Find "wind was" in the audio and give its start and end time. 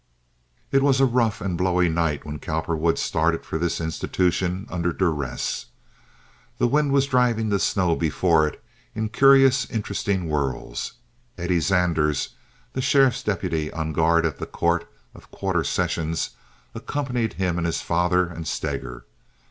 6.67-7.05